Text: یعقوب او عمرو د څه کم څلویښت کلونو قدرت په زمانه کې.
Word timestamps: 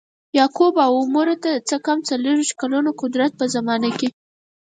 یعقوب 0.37 0.73
او 0.85 0.91
عمرو 1.01 1.35
د 1.43 1.47
څه 1.67 1.75
کم 1.85 1.97
څلویښت 2.09 2.53
کلونو 2.61 2.89
قدرت 3.01 3.31
په 3.39 3.45
زمانه 3.55 3.89
کې. 3.99 4.09